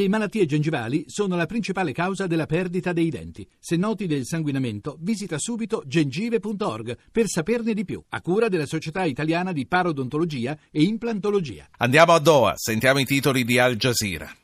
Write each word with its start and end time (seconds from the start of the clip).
Le 0.00 0.08
malattie 0.08 0.46
gengivali 0.46 1.04
sono 1.08 1.36
la 1.36 1.44
principale 1.44 1.92
causa 1.92 2.26
della 2.26 2.46
perdita 2.46 2.94
dei 2.94 3.10
denti. 3.10 3.46
Se 3.58 3.76
noti 3.76 4.06
del 4.06 4.24
sanguinamento, 4.24 4.96
visita 4.98 5.36
subito 5.38 5.82
gengive.org 5.84 6.96
per 7.12 7.26
saperne 7.28 7.74
di 7.74 7.84
più, 7.84 8.02
a 8.08 8.22
cura 8.22 8.48
della 8.48 8.64
Società 8.64 9.04
Italiana 9.04 9.52
di 9.52 9.66
Parodontologia 9.66 10.56
e 10.70 10.84
Implantologia. 10.84 11.68
Andiamo 11.76 12.14
a 12.14 12.18
Doha, 12.18 12.54
sentiamo 12.56 12.98
i 12.98 13.04
titoli 13.04 13.44
di 13.44 13.58
Al 13.58 13.76
Jazeera. 13.76 14.36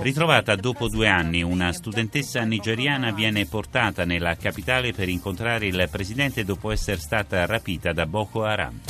Ritrovata 0.00 0.54
dopo 0.54 0.88
due 0.88 1.08
anni, 1.08 1.42
una 1.42 1.72
studentessa 1.72 2.42
nigeriana 2.42 3.10
viene 3.10 3.46
portata 3.46 4.04
nella 4.04 4.36
capitale 4.36 4.92
per 4.92 5.08
incontrare 5.08 5.66
il 5.66 5.88
presidente 5.90 6.44
dopo 6.44 6.70
essere 6.70 7.00
stata 7.00 7.46
rapita 7.46 7.92
da 7.92 8.06
Boko 8.06 8.44
Haram. 8.44 8.80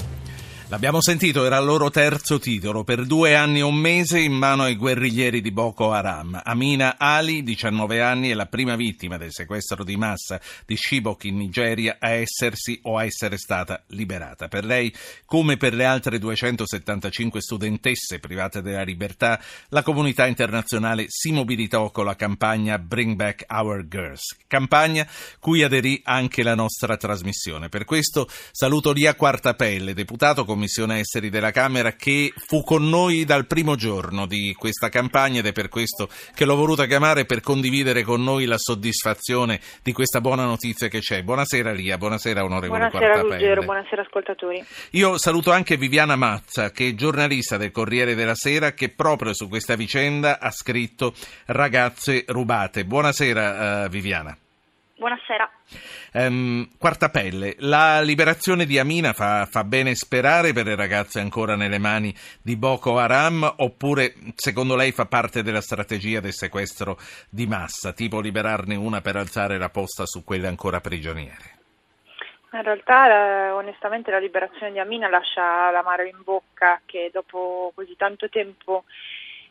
L'abbiamo 0.68 1.02
sentito, 1.02 1.44
era 1.44 1.58
il 1.58 1.66
loro 1.66 1.90
terzo 1.90 2.38
titolo, 2.38 2.84
per 2.84 3.04
due 3.04 3.36
anni 3.36 3.58
e 3.58 3.62
un 3.62 3.74
mese 3.74 4.18
in 4.18 4.32
mano 4.32 4.62
ai 4.62 4.76
guerriglieri 4.76 5.42
di 5.42 5.52
Boko 5.52 5.92
Haram. 5.92 6.40
Amina 6.42 6.96
Ali, 6.96 7.42
19 7.42 8.00
anni, 8.00 8.30
è 8.30 8.34
la 8.34 8.46
prima 8.46 8.74
vittima 8.74 9.18
del 9.18 9.30
sequestro 9.30 9.84
di 9.84 9.96
massa 9.98 10.40
di 10.64 10.74
Shibok 10.74 11.24
in 11.24 11.36
Nigeria 11.36 11.98
a 12.00 12.12
essersi 12.12 12.80
o 12.84 12.96
a 12.96 13.04
essere 13.04 13.36
stata 13.36 13.84
liberata. 13.88 14.48
Per 14.48 14.64
lei, 14.64 14.92
come 15.26 15.58
per 15.58 15.74
le 15.74 15.84
altre 15.84 16.18
275 16.18 17.42
studentesse 17.42 18.18
private 18.18 18.62
della 18.62 18.84
libertà, 18.84 19.38
la 19.68 19.82
comunità 19.82 20.26
internazionale 20.26 21.04
si 21.08 21.30
mobilitò 21.30 21.90
con 21.90 22.06
la 22.06 22.16
campagna 22.16 22.78
Bring 22.78 23.16
Back 23.16 23.44
Our 23.50 23.86
Girls, 23.86 24.34
campagna 24.46 25.06
cui 25.38 25.62
aderì 25.62 26.00
anche 26.04 26.42
la 26.42 26.54
nostra 26.54 26.96
trasmissione. 26.96 27.68
Per 27.68 27.84
questo 27.84 28.26
saluto 28.50 28.92
Lia 28.92 29.14
Quartapelle, 29.14 29.92
deputato 29.92 30.46
Commissione 30.54 31.00
Esteri 31.00 31.30
della 31.30 31.50
Camera, 31.50 31.94
che 31.94 32.32
fu 32.36 32.62
con 32.62 32.88
noi 32.88 33.24
dal 33.24 33.44
primo 33.44 33.74
giorno 33.74 34.24
di 34.24 34.54
questa 34.56 34.88
campagna 34.88 35.40
ed 35.40 35.46
è 35.46 35.52
per 35.52 35.68
questo 35.68 36.08
che 36.32 36.44
l'ho 36.44 36.54
voluta 36.54 36.86
chiamare 36.86 37.24
per 37.24 37.40
condividere 37.40 38.04
con 38.04 38.22
noi 38.22 38.44
la 38.44 38.56
soddisfazione 38.56 39.58
di 39.82 39.92
questa 39.92 40.20
buona 40.20 40.44
notizia 40.44 40.86
che 40.86 41.00
c'è. 41.00 41.24
Buonasera 41.24 41.72
Lia, 41.72 41.98
buonasera 41.98 42.44
onorevole 42.44 42.88
Buonasera 42.88 43.20
Ruggero, 43.20 43.62
buonasera 43.62 44.02
ascoltatori. 44.02 44.64
Io 44.92 45.18
saluto 45.18 45.50
anche 45.50 45.76
Viviana 45.76 46.14
Mazza, 46.14 46.70
che 46.70 46.90
è 46.90 46.94
giornalista 46.94 47.56
del 47.56 47.72
Corriere 47.72 48.14
della 48.14 48.36
Sera, 48.36 48.74
che 48.74 48.90
proprio 48.90 49.34
su 49.34 49.48
questa 49.48 49.74
vicenda 49.74 50.38
ha 50.38 50.52
scritto 50.52 51.14
Ragazze 51.46 52.24
rubate. 52.28 52.84
Buonasera 52.84 53.86
uh, 53.86 53.88
Viviana. 53.88 54.38
Buonasera. 54.96 55.50
Um, 56.16 56.68
quarta 56.78 57.08
pelle, 57.08 57.56
la 57.58 58.00
liberazione 58.00 58.66
di 58.66 58.78
Amina 58.78 59.12
fa, 59.12 59.46
fa, 59.46 59.64
bene 59.64 59.96
sperare 59.96 60.52
per 60.52 60.64
le 60.64 60.76
ragazze 60.76 61.18
ancora 61.18 61.56
nelle 61.56 61.80
mani 61.80 62.14
di 62.40 62.54
Boko 62.54 62.98
Haram 62.98 63.54
oppure 63.56 64.14
secondo 64.36 64.76
lei 64.76 64.92
fa 64.92 65.06
parte 65.06 65.42
della 65.42 65.60
strategia 65.60 66.20
del 66.20 66.32
sequestro 66.32 66.98
di 67.28 67.48
massa, 67.48 67.92
tipo 67.92 68.20
liberarne 68.20 68.76
una 68.76 69.00
per 69.00 69.16
alzare 69.16 69.58
la 69.58 69.70
posta 69.70 70.06
su 70.06 70.22
quelle 70.22 70.46
ancora 70.46 70.78
prigioniere? 70.78 71.58
In 72.52 72.62
realtà 72.62 73.52
onestamente 73.52 74.12
la 74.12 74.20
liberazione 74.20 74.70
di 74.70 74.78
Amina 74.78 75.08
lascia 75.08 75.72
l'amaro 75.72 76.04
in 76.04 76.20
bocca 76.22 76.80
che 76.86 77.10
dopo 77.12 77.72
così 77.74 77.96
tanto 77.96 78.28
tempo 78.28 78.84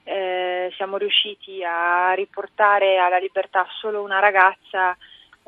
eh, 0.06 0.72
siamo 0.78 0.95
riusciti 0.95 1.61
a 1.61 2.14
riportare 2.14 3.00
alla 3.00 3.17
libertà 3.17 3.67
solo 3.81 4.02
una 4.02 4.19
ragazza 4.19 4.95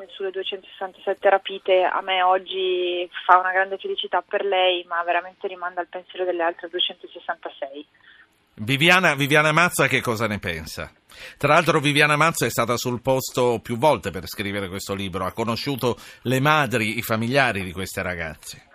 sulle 0.08 0.30
267 0.30 1.30
rapite 1.30 1.82
a 1.84 2.00
me 2.02 2.22
oggi 2.22 3.08
fa 3.24 3.38
una 3.38 3.52
grande 3.52 3.78
felicità 3.78 4.22
per 4.26 4.44
lei, 4.44 4.84
ma 4.88 5.02
veramente 5.02 5.46
rimanda 5.48 5.80
al 5.80 5.88
pensiero 5.88 6.24
delle 6.24 6.42
altre 6.42 6.68
266. 6.68 7.86
Viviana, 8.58 9.14
Viviana 9.14 9.52
Mazza 9.52 9.86
che 9.86 10.00
cosa 10.00 10.26
ne 10.26 10.38
pensa? 10.38 10.90
Tra 11.36 11.54
l'altro 11.54 11.80
Viviana 11.80 12.16
Mazza 12.16 12.46
è 12.46 12.50
stata 12.50 12.76
sul 12.76 13.00
posto 13.00 13.60
più 13.62 13.76
volte 13.76 14.10
per 14.10 14.26
scrivere 14.26 14.68
questo 14.68 14.94
libro, 14.94 15.24
ha 15.24 15.32
conosciuto 15.32 15.98
le 16.22 16.40
madri, 16.40 16.98
i 16.98 17.02
familiari 17.02 17.62
di 17.62 17.72
queste 17.72 18.02
ragazze. 18.02 18.65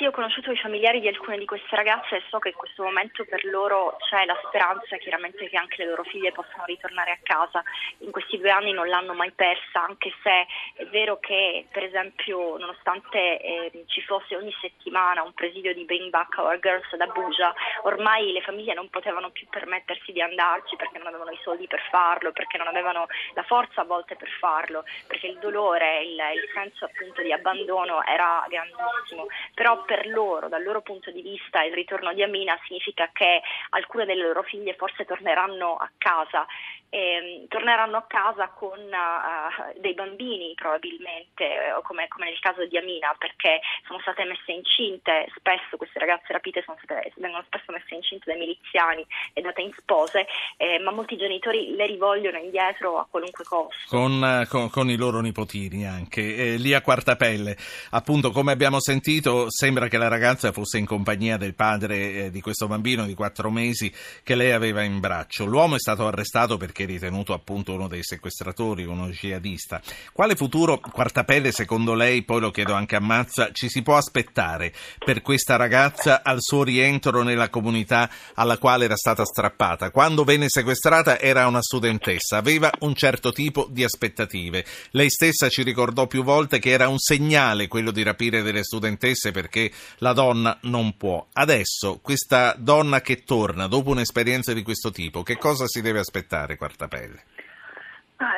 Sì, 0.00 0.06
ho 0.06 0.12
conosciuto 0.12 0.50
i 0.50 0.56
familiari 0.56 0.98
di 0.98 1.08
alcune 1.08 1.36
di 1.36 1.44
queste 1.44 1.76
ragazze 1.76 2.16
e 2.16 2.22
so 2.30 2.38
che 2.38 2.48
in 2.48 2.54
questo 2.54 2.82
momento 2.82 3.22
per 3.26 3.44
loro 3.44 3.98
c'è 4.08 4.24
la 4.24 4.40
speranza 4.46 4.96
chiaramente 4.96 5.46
che 5.46 5.58
anche 5.58 5.84
le 5.84 5.90
loro 5.90 6.04
figlie 6.04 6.32
possano 6.32 6.64
ritornare 6.64 7.10
a 7.10 7.18
casa. 7.22 7.62
In 7.98 8.10
questi 8.10 8.38
due 8.38 8.48
anni 8.48 8.72
non 8.72 8.88
l'hanno 8.88 9.12
mai 9.12 9.30
persa, 9.32 9.84
anche 9.84 10.10
se 10.22 10.46
è 10.76 10.86
vero 10.86 11.18
che 11.18 11.66
per 11.70 11.84
esempio 11.84 12.56
nonostante 12.56 13.42
eh, 13.42 13.84
ci 13.88 14.00
fosse 14.00 14.36
ogni 14.36 14.56
settimana 14.62 15.22
un 15.22 15.34
presidio 15.34 15.74
di 15.74 15.84
Bring 15.84 16.08
Back 16.08 16.38
Our 16.38 16.58
Girls 16.60 16.90
ad 16.94 17.02
Abuja, 17.02 17.52
ormai 17.82 18.32
le 18.32 18.40
famiglie 18.40 18.72
non 18.72 18.88
potevano 18.88 19.28
più 19.28 19.46
permettersi 19.50 20.12
di 20.12 20.22
andarci 20.22 20.76
perché 20.76 20.96
non 20.96 21.08
avevano 21.08 21.32
i 21.32 21.40
soldi 21.42 21.66
per 21.66 21.82
farlo, 21.90 22.32
perché 22.32 22.56
non 22.56 22.68
avevano 22.68 23.06
la 23.34 23.42
forza 23.42 23.82
a 23.82 23.84
volte 23.84 24.16
per 24.16 24.30
farlo, 24.38 24.82
perché 25.06 25.26
il 25.26 25.36
dolore, 25.40 26.00
il, 26.04 26.14
il 26.14 26.48
senso 26.54 26.86
appunto 26.86 27.20
di 27.20 27.32
abbandono 27.32 28.02
era 28.02 28.46
grandissimo. 28.48 29.26
Però 29.52 29.88
per 29.90 30.06
loro, 30.06 30.48
dal 30.48 30.62
loro 30.62 30.82
punto 30.82 31.10
di 31.10 31.20
vista, 31.20 31.64
il 31.64 31.74
ritorno 31.74 32.14
di 32.14 32.22
Amina 32.22 32.56
significa 32.64 33.10
che 33.12 33.42
alcune 33.70 34.04
delle 34.04 34.22
loro 34.22 34.44
figlie 34.44 34.74
forse 34.74 35.04
torneranno 35.04 35.74
a 35.74 35.90
casa 35.98 36.46
eh, 36.90 37.46
torneranno 37.48 37.96
a 37.96 38.04
casa 38.06 38.48
con 38.48 38.78
uh, 38.78 39.80
dei 39.80 39.94
bambini 39.94 40.52
probabilmente, 40.54 41.44
eh, 41.44 41.82
come, 41.82 42.08
come, 42.08 42.26
nel 42.26 42.40
caso 42.40 42.66
di 42.66 42.76
Amina, 42.76 43.14
perché 43.16 43.60
sono 43.86 44.00
state 44.00 44.24
messe 44.24 44.52
incinte, 44.52 45.30
spesso 45.36 45.76
queste 45.76 46.00
ragazze 46.00 46.32
rapite 46.32 46.62
state, 46.62 47.12
vengono 47.16 47.44
spesso 47.46 47.70
messe 47.72 47.94
incinte 47.94 48.24
dai 48.26 48.38
miliziani 48.38 49.06
e 49.32 49.40
date 49.40 49.62
in 49.62 49.72
spose, 49.78 50.26
eh, 50.56 50.80
ma 50.80 50.90
molti 50.90 51.16
genitori 51.16 51.74
le 51.76 51.86
rivogliono 51.86 52.38
indietro 52.38 52.98
a 52.98 53.06
qualunque 53.08 53.44
costo. 53.44 53.86
Con, 53.86 54.22
eh, 54.24 54.46
con, 54.48 54.68
con 54.68 54.90
i 54.90 54.96
loro 54.96 55.20
nipotini 55.20 55.86
anche. 55.86 56.20
Eh, 56.20 56.56
lì 56.56 56.74
a 56.74 56.82
Quartapelle, 56.82 57.56
appunto 57.90 58.32
come 58.32 58.50
abbiamo 58.50 58.80
sentito, 58.80 59.46
sembra 59.48 59.79
che 59.88 59.98
la 59.98 60.08
ragazza 60.08 60.52
fosse 60.52 60.78
in 60.78 60.86
compagnia 60.86 61.36
del 61.36 61.54
padre 61.54 62.30
di 62.30 62.40
questo 62.40 62.66
bambino 62.66 63.06
di 63.06 63.14
quattro 63.14 63.50
mesi 63.50 63.92
che 64.22 64.34
lei 64.34 64.52
aveva 64.52 64.82
in 64.82 65.00
braccio. 65.00 65.44
L'uomo 65.44 65.76
è 65.76 65.78
stato 65.78 66.06
arrestato 66.06 66.56
perché 66.56 66.84
ritenuto 66.84 67.32
appunto 67.32 67.72
uno 67.72 67.88
dei 67.88 68.02
sequestratori, 68.02 68.84
uno 68.84 69.08
jihadista. 69.08 69.80
Quale 70.12 70.34
futuro, 70.34 70.78
Quartapelle, 70.78 71.52
secondo 71.52 71.94
lei, 71.94 72.22
poi 72.22 72.40
lo 72.40 72.50
chiedo 72.50 72.74
anche 72.74 72.96
a 72.96 73.00
Mazza, 73.00 73.50
ci 73.52 73.68
si 73.68 73.82
può 73.82 73.96
aspettare 73.96 74.72
per 75.04 75.22
questa 75.22 75.56
ragazza 75.56 76.22
al 76.22 76.38
suo 76.40 76.62
rientro 76.62 77.22
nella 77.22 77.48
comunità 77.48 78.10
alla 78.34 78.58
quale 78.58 78.84
era 78.84 78.96
stata 78.96 79.24
strappata? 79.24 79.90
Quando 79.90 80.24
venne 80.24 80.46
sequestrata 80.48 81.18
era 81.18 81.46
una 81.46 81.62
studentessa, 81.62 82.36
aveva 82.36 82.70
un 82.80 82.94
certo 82.94 83.32
tipo 83.32 83.66
di 83.70 83.84
aspettative. 83.84 84.64
Lei 84.90 85.10
stessa 85.10 85.48
ci 85.48 85.62
ricordò 85.62 86.06
più 86.06 86.22
volte 86.22 86.58
che 86.58 86.70
era 86.70 86.88
un 86.88 86.98
segnale 86.98 87.68
quello 87.68 87.90
di 87.90 88.02
rapire 88.02 88.42
delle 88.42 88.62
studentesse 88.62 89.30
perché 89.30 89.69
la 89.98 90.12
donna 90.12 90.56
non 90.62 90.96
può. 90.96 91.26
Adesso 91.32 92.00
questa 92.02 92.54
donna 92.56 93.00
che 93.00 93.24
torna 93.24 93.66
dopo 93.66 93.90
un'esperienza 93.90 94.52
di 94.52 94.62
questo 94.62 94.90
tipo, 94.90 95.22
che 95.22 95.36
cosa 95.36 95.66
si 95.66 95.82
deve 95.82 95.98
aspettare? 95.98 96.56
Quartapelle? 96.56 97.24
Ah, 98.16 98.36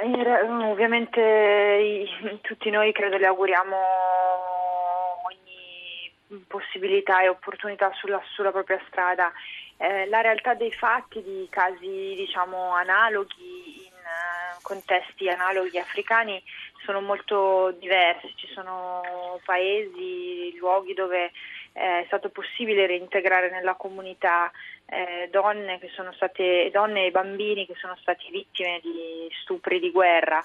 ovviamente 0.71 2.07
tutti 2.43 2.71
noi 2.71 2.93
credo 2.93 3.17
le 3.17 3.27
auguriamo 3.27 3.77
ogni 5.27 6.43
possibilità 6.47 7.21
e 7.23 7.29
opportunità 7.29 7.91
sulla, 7.95 8.23
sulla 8.33 8.53
propria 8.53 8.81
strada. 8.87 9.33
Eh, 9.79 10.07
la 10.09 10.21
realtà 10.21 10.55
dei 10.55 10.71
fatti 10.71 11.21
di 11.21 11.49
casi 11.51 12.15
diciamo 12.15 12.71
analoghi 12.75 13.83
in 13.85 13.93
uh, 13.93 14.63
contesti 14.63 15.29
analoghi 15.29 15.79
africani 15.79 16.41
sono 16.85 17.01
molto 17.01 17.73
diversi, 17.79 18.33
ci 18.37 18.49
sono 18.53 19.41
paesi, 19.45 20.55
luoghi 20.59 20.95
dove 20.95 21.33
è 21.73 22.05
stato 22.07 22.29
possibile 22.29 22.87
reintegrare 22.87 23.51
nella 23.51 23.75
comunità 23.75 24.51
eh, 24.87 25.29
donne, 25.31 25.81
state, 26.15 26.71
donne, 26.71 27.07
e 27.07 27.11
bambini 27.11 27.67
che 27.67 27.75
sono 27.77 27.97
stati 28.01 28.31
vittime 28.31 28.81
di 28.83 29.29
stupri 29.43 29.81
di 29.81 29.91
guerra. 29.91 30.45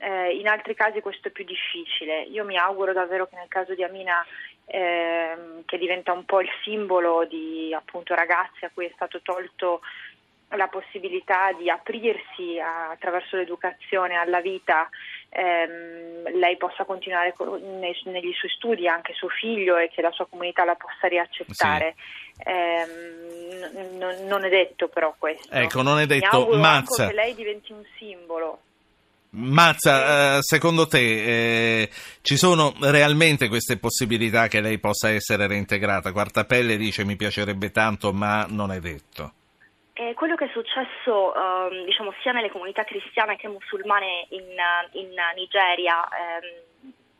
Eh, 0.00 0.36
in 0.36 0.48
altri 0.48 0.74
casi 0.74 1.00
questo 1.00 1.28
è 1.28 1.30
più 1.30 1.44
difficile. 1.44 2.22
Io 2.22 2.44
mi 2.44 2.56
auguro 2.56 2.92
davvero 2.92 3.26
che 3.26 3.36
nel 3.36 3.48
caso 3.48 3.74
di 3.74 3.84
Amina, 3.84 4.24
eh, 4.66 5.62
che 5.64 5.78
diventa 5.78 6.12
un 6.12 6.24
po' 6.24 6.40
il 6.40 6.50
simbolo 6.64 7.24
di 7.24 7.72
appunto, 7.72 8.14
ragazzi 8.14 8.64
a 8.64 8.70
cui 8.72 8.86
è 8.86 8.92
stato 8.94 9.20
tolto 9.22 9.80
la 10.56 10.68
possibilità 10.68 11.52
di 11.52 11.68
aprirsi 11.68 12.58
a, 12.58 12.90
attraverso 12.90 13.36
l'educazione 13.36 14.14
alla 14.16 14.40
vita, 14.40 14.88
ehm, 15.38 16.38
lei 16.38 16.56
possa 16.56 16.84
continuare 16.84 17.32
con, 17.34 17.60
nei, 17.78 17.96
negli 18.04 18.32
suoi 18.32 18.50
studi, 18.50 18.88
anche 18.88 19.12
suo 19.14 19.28
figlio, 19.28 19.76
e 19.76 19.88
che 19.88 20.02
la 20.02 20.10
sua 20.10 20.26
comunità 20.26 20.64
la 20.64 20.74
possa 20.74 21.06
riaccettare. 21.06 21.94
Sì. 21.96 22.42
Ehm, 22.44 23.98
n- 23.98 24.26
non 24.26 24.44
è 24.44 24.48
detto 24.48 24.88
però 24.88 25.14
questo. 25.16 25.52
Ecco, 25.52 25.82
non 25.82 26.00
è 26.00 26.06
detto 26.06 26.48
Mazza. 26.56 27.08
che 27.08 27.14
lei 27.14 27.34
diventi 27.34 27.72
un 27.72 27.84
simbolo. 27.96 28.60
Mazza, 29.30 30.36
eh, 30.36 30.42
secondo 30.42 30.86
te 30.86 31.82
eh, 31.82 31.90
ci 32.22 32.38
sono 32.38 32.74
realmente 32.80 33.48
queste 33.48 33.76
possibilità 33.76 34.48
che 34.48 34.62
lei 34.62 34.78
possa 34.78 35.10
essere 35.10 35.46
reintegrata? 35.46 36.12
Quartapelle 36.12 36.78
dice 36.78 37.04
mi 37.04 37.16
piacerebbe 37.16 37.70
tanto, 37.70 38.12
ma 38.12 38.46
non 38.48 38.72
è 38.72 38.80
detto. 38.80 39.32
Eh, 40.00 40.14
quello 40.14 40.36
che 40.36 40.44
è 40.44 40.50
successo 40.52 41.34
ehm, 41.34 41.84
diciamo, 41.84 42.14
sia 42.22 42.30
nelle 42.30 42.50
comunità 42.50 42.84
cristiane 42.84 43.34
che 43.34 43.48
musulmane 43.48 44.28
in, 44.30 44.54
in 44.92 45.12
Nigeria 45.34 46.06
ehm, 46.06 46.67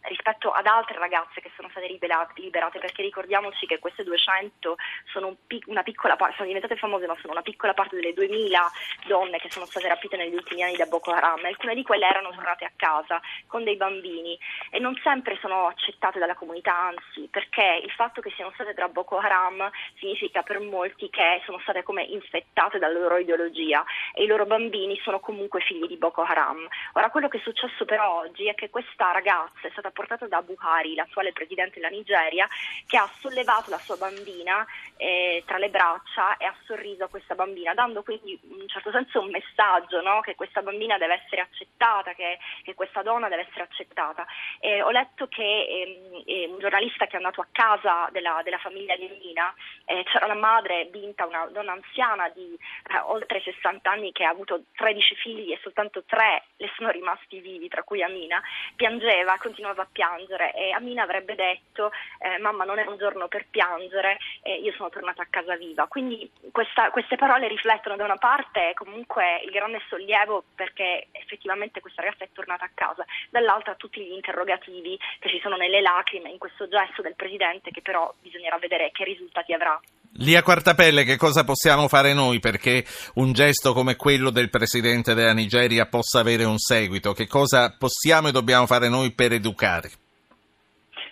rispetto 0.08 0.50
ad 0.50 0.66
altre 0.66 0.98
ragazze 0.98 1.40
che 1.40 1.50
sono 1.54 1.68
state 1.68 1.86
liberate, 1.86 2.40
liberate 2.40 2.78
perché 2.78 3.02
ricordiamoci 3.02 3.66
che 3.66 3.78
queste 3.78 4.02
200 4.02 4.76
sono 5.12 5.36
pic- 5.46 5.66
una 5.68 5.82
piccola 5.82 6.16
parte, 6.16 6.36
sono 6.36 6.48
diventate 6.48 6.76
famose 6.76 7.06
ma 7.06 7.16
sono 7.20 7.32
una 7.32 7.42
piccola 7.42 7.74
parte 7.74 7.96
delle 7.96 8.14
2000 8.14 8.70
donne 9.06 9.38
che 9.38 9.50
sono 9.50 9.66
state 9.66 9.88
rapite 9.88 10.16
negli 10.16 10.34
ultimi 10.34 10.62
anni 10.62 10.76
da 10.76 10.86
Boko 10.86 11.12
Haram, 11.12 11.44
alcune 11.44 11.74
di 11.74 11.82
quelle 11.82 12.06
erano 12.06 12.30
tornate 12.30 12.64
a 12.64 12.72
casa 12.74 13.20
con 13.46 13.64
dei 13.64 13.76
bambini 13.76 14.38
e 14.70 14.78
non 14.78 14.98
sempre 15.02 15.36
sono 15.40 15.66
accettate 15.66 16.18
dalla 16.18 16.34
comunità, 16.34 16.76
anzi 16.76 17.28
perché 17.30 17.80
il 17.82 17.90
fatto 17.90 18.20
che 18.20 18.32
siano 18.34 18.50
state 18.54 18.74
tra 18.74 18.88
Boko 18.88 19.18
Haram 19.18 19.70
significa 19.98 20.42
per 20.42 20.60
molti 20.60 21.08
che 21.10 21.42
sono 21.44 21.58
state 21.60 21.82
come 21.82 22.02
infettate 22.02 22.78
dalla 22.78 22.98
loro 22.98 23.18
ideologia 23.18 23.84
e 24.14 24.24
i 24.24 24.26
loro 24.26 24.46
bambini 24.46 24.98
sono 25.02 25.20
comunque 25.20 25.60
figli 25.60 25.86
di 25.86 25.96
Boko 25.96 26.22
Haram. 26.22 26.66
Ora 26.94 27.10
quello 27.10 27.28
che 27.28 27.38
è 27.38 27.42
successo 27.42 27.84
però 27.84 28.18
oggi 28.18 28.46
è 28.48 28.54
che 28.54 28.70
questa 28.70 29.12
ragazza 29.12 29.66
è 29.66 29.70
stata 29.70 29.90
portata 29.98 30.28
da 30.28 30.42
Buhari, 30.42 30.94
l'attuale 30.94 31.32
presidente 31.32 31.80
della 31.80 31.88
Nigeria, 31.88 32.46
che 32.86 32.96
ha 32.96 33.10
sollevato 33.18 33.68
la 33.68 33.78
sua 33.78 33.96
bambina 33.96 34.64
eh, 34.96 35.42
tra 35.44 35.58
le 35.58 35.70
braccia 35.70 36.36
e 36.36 36.44
ha 36.44 36.54
sorriso 36.66 37.02
a 37.02 37.08
questa 37.08 37.34
bambina, 37.34 37.74
dando 37.74 38.04
quindi 38.04 38.38
in 38.44 38.60
un 38.60 38.68
certo 38.68 38.92
senso 38.92 39.20
un 39.20 39.30
messaggio 39.30 40.00
no? 40.00 40.20
che 40.20 40.36
questa 40.36 40.62
bambina 40.62 40.98
deve 40.98 41.20
essere 41.24 41.40
accettata, 41.40 42.12
che, 42.12 42.38
che 42.62 42.74
questa 42.74 43.02
donna 43.02 43.28
deve 43.28 43.46
essere 43.48 43.64
accettata. 43.64 44.24
Eh, 44.60 44.82
ho 44.82 44.90
letto 44.90 45.26
che 45.26 45.42
ehm, 45.42 46.22
eh, 46.26 46.46
un 46.46 46.60
giornalista 46.60 47.06
che 47.06 47.14
è 47.14 47.16
andato 47.16 47.40
a 47.40 47.48
casa 47.50 48.08
della, 48.12 48.40
della 48.44 48.58
famiglia 48.58 48.94
di 48.94 49.06
Amina, 49.06 49.52
eh, 49.84 50.04
c'era 50.04 50.26
la 50.26 50.34
madre, 50.34 50.86
Binta, 50.86 51.26
una 51.26 51.46
donna 51.46 51.72
anziana 51.72 52.28
di 52.28 52.54
eh, 52.54 52.98
oltre 53.06 53.40
60 53.40 53.90
anni 53.90 54.12
che 54.12 54.22
ha 54.24 54.30
avuto 54.30 54.62
13 54.76 55.14
figli 55.16 55.50
e 55.50 55.58
soltanto 55.60 56.04
3 56.04 56.44
le 56.56 56.70
sono 56.76 56.90
rimasti 56.90 57.40
vivi, 57.40 57.68
tra 57.68 57.82
cui 57.82 58.00
Amina, 58.02 58.40
piangeva, 58.76 59.36
continuava 59.38 59.77
a 59.82 59.88
piangere 59.90 60.52
e 60.54 60.70
Amina 60.72 61.02
avrebbe 61.02 61.34
detto 61.34 61.90
eh, 62.18 62.38
mamma 62.38 62.64
non 62.64 62.78
è 62.78 62.86
un 62.86 62.96
giorno 62.96 63.28
per 63.28 63.46
piangere 63.50 64.18
e 64.42 64.54
io 64.54 64.72
sono 64.72 64.88
tornata 64.88 65.22
a 65.22 65.28
casa 65.30 65.56
viva. 65.56 65.86
Quindi 65.86 66.30
questa, 66.52 66.90
queste 66.90 67.16
parole 67.16 67.48
riflettono 67.48 67.96
da 67.96 68.04
una 68.04 68.16
parte 68.16 68.72
comunque 68.74 69.40
il 69.44 69.50
grande 69.50 69.80
sollievo 69.88 70.44
perché 70.54 71.08
effettivamente 71.12 71.80
questa 71.80 72.02
ragazza 72.02 72.24
è 72.24 72.28
tornata 72.32 72.64
a 72.64 72.70
casa, 72.74 73.04
dall'altra 73.30 73.74
tutti 73.74 74.00
gli 74.00 74.12
interrogativi 74.12 74.98
che 75.18 75.28
ci 75.28 75.40
sono 75.40 75.56
nelle 75.56 75.80
lacrime 75.80 76.30
in 76.30 76.38
questo 76.38 76.68
gesto 76.68 77.02
del 77.02 77.14
Presidente 77.14 77.70
che 77.70 77.82
però 77.82 78.12
bisognerà 78.20 78.58
vedere 78.58 78.90
che 78.92 79.04
risultati 79.04 79.52
avrà. 79.52 79.80
Lia 80.20 80.42
Quartapelle, 80.42 81.04
che 81.04 81.16
cosa 81.16 81.44
possiamo 81.44 81.86
fare 81.86 82.12
noi 82.12 82.40
perché 82.40 82.84
un 83.14 83.32
gesto 83.32 83.72
come 83.72 83.94
quello 83.94 84.30
del 84.30 84.50
Presidente 84.50 85.14
della 85.14 85.32
Nigeria 85.32 85.86
possa 85.86 86.18
avere 86.18 86.42
un 86.42 86.58
seguito? 86.58 87.12
Che 87.12 87.28
cosa 87.28 87.72
possiamo 87.78 88.26
e 88.26 88.32
dobbiamo 88.32 88.66
fare 88.66 88.88
noi 88.88 89.12
per 89.12 89.32
educare? 89.32 89.90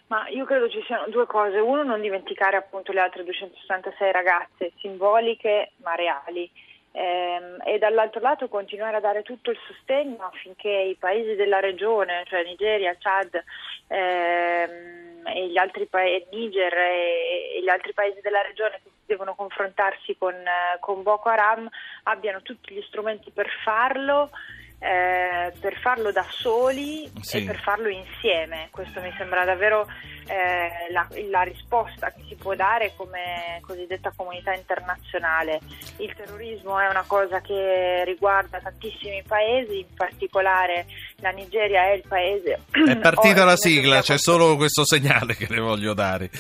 Ma 0.08 0.26
io 0.28 0.44
credo 0.44 0.68
ci 0.68 0.82
siano 0.86 1.06
due 1.08 1.26
cose. 1.26 1.58
Uno, 1.58 1.84
non 1.84 2.00
dimenticare 2.00 2.56
appunto 2.56 2.90
le 2.90 3.00
altre 3.00 3.22
266 3.22 4.10
ragazze 4.10 4.72
simboliche 4.80 5.70
ma 5.84 5.94
reali. 5.94 6.50
Ehm, 6.90 7.58
e 7.64 7.78
dall'altro 7.78 8.20
lato 8.20 8.48
continuare 8.48 8.96
a 8.96 9.00
dare 9.00 9.22
tutto 9.22 9.52
il 9.52 9.58
sostegno 9.68 10.30
affinché 10.32 10.70
i 10.70 10.96
paesi 10.98 11.36
della 11.36 11.60
regione, 11.60 12.24
cioè 12.26 12.42
Nigeria, 12.42 12.96
Chad, 12.98 13.40
ehm, 13.86 15.05
e 15.34 15.48
gli 15.48 15.58
altri 15.58 15.86
paesi, 15.86 16.26
Niger 16.30 16.72
e, 16.72 17.56
e, 17.56 17.62
gli 17.62 17.68
altri 17.68 17.92
paesi 17.92 18.20
della 18.20 18.42
regione 18.42 18.80
che 18.82 18.90
devono 19.06 19.34
confrontarsi 19.34 20.16
con, 20.16 20.34
con 20.80 21.02
Boko 21.02 21.28
Haram 21.28 21.68
abbiano 22.04 22.42
tutti 22.42 22.74
gli 22.74 22.82
strumenti 22.82 23.30
per 23.30 23.48
farlo 23.64 24.30
eh, 24.78 25.52
per 25.58 25.78
farlo 25.80 26.12
da 26.12 26.26
soli 26.28 27.10
sì. 27.20 27.38
e 27.38 27.44
per 27.44 27.60
farlo 27.60 27.88
insieme. 27.88 28.68
Questo 28.70 29.00
mi 29.00 29.12
sembra 29.16 29.44
davvero 29.44 29.86
eh, 30.26 30.92
la, 30.92 31.08
la, 31.30 31.42
risposta 31.42 32.10
che 32.10 32.22
si 32.28 32.34
può 32.34 32.54
dare 32.54 32.92
come 32.96 33.60
cosiddetta 33.62 34.12
comunità 34.14 34.52
internazionale. 34.52 35.60
Il 35.96 36.12
terrorismo 36.14 36.78
è 36.78 36.88
una 36.88 37.04
cosa 37.06 37.40
che 37.40 38.04
riguarda 38.04 38.60
tantissimi 38.60 39.22
paesi, 39.26 39.78
in 39.78 39.94
particolare 39.94 40.86
la 41.16 41.30
Nigeria 41.30 41.84
è 41.84 41.92
il 41.92 42.04
paese. 42.06 42.60
È 42.70 42.96
partita 43.00 43.44
la 43.44 43.56
sigla, 43.56 44.02
c'è 44.02 44.18
solo 44.18 44.56
questo 44.56 44.84
segnale 44.84 45.36
che 45.36 45.46
le 45.48 45.60
voglio 45.60 45.94
dare. 45.94 46.30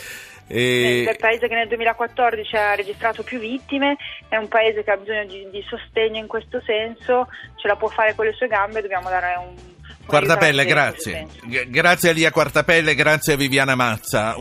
E... 0.48 1.04
È 1.06 1.10
il 1.10 1.16
paese 1.18 1.48
che 1.48 1.54
nel 1.54 1.68
2014 1.68 2.56
ha 2.56 2.74
registrato 2.74 3.22
più 3.22 3.38
vittime, 3.38 3.96
è 4.28 4.36
un 4.36 4.48
paese 4.48 4.84
che 4.84 4.90
ha 4.90 4.96
bisogno 4.96 5.26
di, 5.26 5.48
di 5.50 5.64
sostegno 5.68 6.18
in 6.18 6.26
questo 6.26 6.60
senso, 6.64 7.28
ce 7.56 7.68
la 7.68 7.76
può 7.76 7.88
fare 7.88 8.14
con 8.14 8.26
le 8.26 8.32
sue 8.32 8.46
gambe, 8.46 8.80
dobbiamo 8.80 9.08
dare 9.08 9.34
un... 9.38 9.74
Quartapelle, 10.06 10.64
grazie. 10.64 11.26
Grazie 11.66 12.10
a 12.10 12.12
Lia 12.12 12.30
Quartapelle, 12.30 12.94
grazie 12.94 13.32
a 13.32 13.36
Viviana 13.36 13.74
Mazza. 13.74 14.34